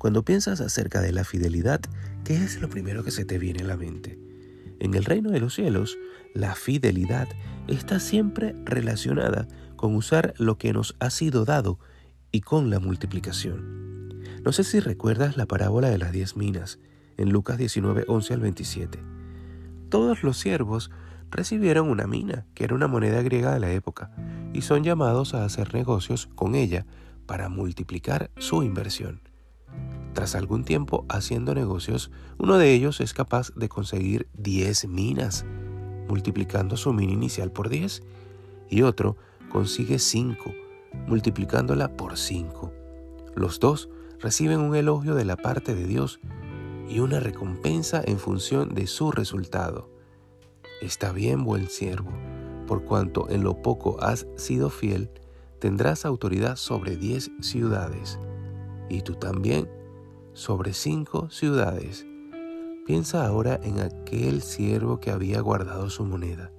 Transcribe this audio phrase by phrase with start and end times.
[0.00, 1.82] Cuando piensas acerca de la fidelidad,
[2.24, 4.18] ¿qué es lo primero que se te viene a la mente?
[4.78, 5.98] En el reino de los cielos,
[6.32, 7.28] la fidelidad
[7.68, 11.78] está siempre relacionada con usar lo que nos ha sido dado
[12.32, 14.22] y con la multiplicación.
[14.42, 16.78] No sé si recuerdas la parábola de las diez minas
[17.18, 18.98] en Lucas 19, 11 al 27.
[19.90, 20.90] Todos los siervos
[21.30, 24.10] recibieron una mina, que era una moneda griega de la época,
[24.54, 26.86] y son llamados a hacer negocios con ella
[27.26, 29.29] para multiplicar su inversión.
[30.20, 35.46] Tras algún tiempo haciendo negocios, uno de ellos es capaz de conseguir 10 minas,
[36.10, 38.02] multiplicando su mina inicial por 10,
[38.68, 39.16] y otro
[39.48, 40.52] consigue 5,
[41.06, 42.70] multiplicándola por 5.
[43.34, 43.88] Los dos
[44.18, 46.20] reciben un elogio de la parte de Dios
[46.86, 49.88] y una recompensa en función de su resultado.
[50.82, 52.12] Está bien, buen siervo,
[52.66, 55.10] por cuanto en lo poco has sido fiel,
[55.60, 58.18] tendrás autoridad sobre diez ciudades,
[58.90, 59.80] y tú también
[60.32, 62.06] sobre cinco ciudades.
[62.86, 66.50] Piensa ahora en aquel siervo que había guardado su moneda.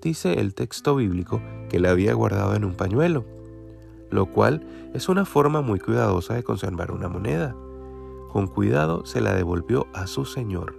[0.00, 3.24] Dice el texto bíblico que la había guardado en un pañuelo,
[4.10, 7.56] lo cual es una forma muy cuidadosa de conservar una moneda.
[8.32, 10.76] Con cuidado se la devolvió a su señor.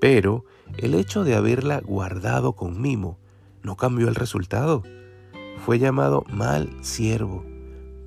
[0.00, 0.44] Pero
[0.76, 3.18] el hecho de haberla guardado con mimo
[3.62, 4.82] no cambió el resultado.
[5.64, 7.44] Fue llamado mal siervo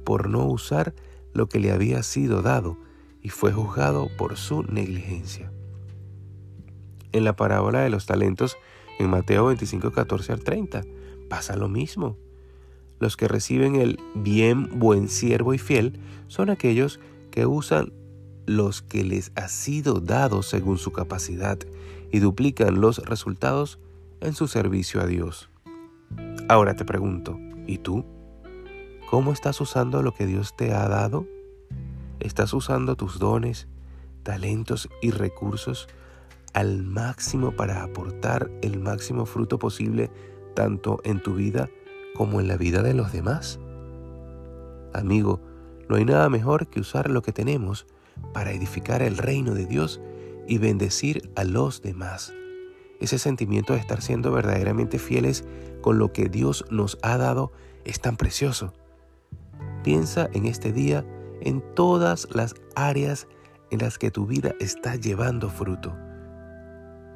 [0.03, 0.93] por no usar
[1.33, 2.77] lo que le había sido dado
[3.23, 5.51] y fue juzgado por su negligencia.
[7.13, 8.57] En la parábola de los talentos,
[8.99, 10.81] en Mateo 25, 14 al 30,
[11.29, 12.17] pasa lo mismo.
[12.99, 16.99] Los que reciben el bien, buen siervo y fiel son aquellos
[17.31, 17.93] que usan
[18.45, 21.57] los que les ha sido dado según su capacidad
[22.11, 23.79] y duplican los resultados
[24.19, 25.49] en su servicio a Dios.
[26.49, 28.05] Ahora te pregunto, ¿y tú?
[29.09, 31.25] ¿Cómo estás usando lo que Dios te ha dado?
[32.23, 33.67] ¿Estás usando tus dones,
[34.23, 35.89] talentos y recursos
[36.53, 40.09] al máximo para aportar el máximo fruto posible
[40.55, 41.69] tanto en tu vida
[42.15, 43.59] como en la vida de los demás?
[44.93, 45.41] Amigo,
[45.89, 47.87] no hay nada mejor que usar lo que tenemos
[48.33, 49.99] para edificar el reino de Dios
[50.47, 52.33] y bendecir a los demás.
[53.01, 55.43] Ese sentimiento de estar siendo verdaderamente fieles
[55.81, 57.51] con lo que Dios nos ha dado
[57.83, 58.73] es tan precioso.
[59.83, 61.05] Piensa en este día
[61.43, 63.27] en todas las áreas
[63.69, 65.95] en las que tu vida está llevando fruto.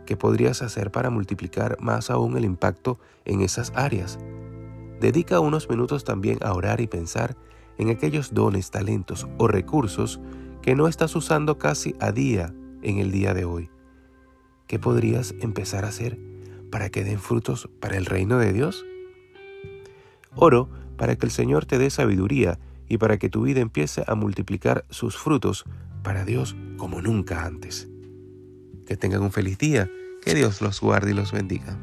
[0.06, 4.20] ¿Qué podrías hacer para multiplicar más aún el impacto en esas áreas?
[5.00, 7.36] Dedica unos minutos también a orar y pensar
[7.78, 10.20] en aquellos dones, talentos o recursos
[10.62, 13.70] que no estás usando casi a día en el día de hoy.
[14.68, 16.20] ¿Qué podrías empezar a hacer
[16.72, 18.86] para que den frutos para el reino de Dios?
[20.36, 24.16] Oro para que el Señor te dé sabiduría y para que tu vida empiece a
[24.16, 25.66] multiplicar sus frutos
[26.04, 27.88] para Dios como nunca antes.
[28.86, 29.90] Que tengan un feliz día,
[30.24, 31.78] que Dios los guarde y los bendiga.